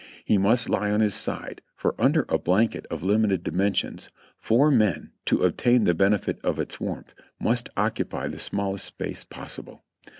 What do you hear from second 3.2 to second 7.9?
dimensions four men, to obtain the benefit of its warmth, must